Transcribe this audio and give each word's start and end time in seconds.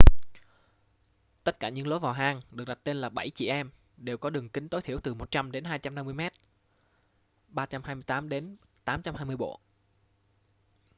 tất 1.43 1.59
cả 1.59 1.69
những 1.69 1.87
lối 1.87 1.99
vào 1.99 2.13
hang 2.13 2.41
được 2.51 2.65
đặt 2.67 2.79
tên 2.83 2.97
là 2.97 3.09
bảy 3.09 3.29
chị 3.29 3.47
em” 3.47 3.69
đều 3.97 4.17
có 4.17 4.29
đường 4.29 4.49
kính 4.49 4.69
tối 4.69 4.81
thiểu 4.81 4.99
từ 4.99 5.13
100 5.13 5.51
đến 5.51 5.63
250 5.63 6.13
mét 6.13 6.33
328 7.47 8.29
đến 8.29 8.55
820 8.85 9.37
bộ 9.37 9.59